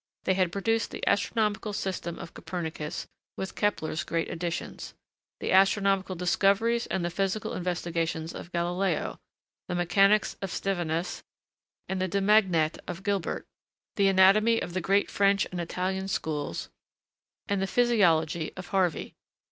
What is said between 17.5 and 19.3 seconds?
the physiology of Harvey.